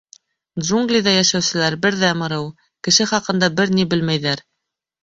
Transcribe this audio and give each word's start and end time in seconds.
Джунглиҙа 0.63 1.13
йәшәүселәр— 1.17 1.77
берҙәм 1.85 2.25
ырыу— 2.29 2.49
кеше 2.89 3.09
хаҡында 3.13 3.55
бер 3.61 3.79
ни 3.79 3.89
белмәйҙәр. 3.95 4.45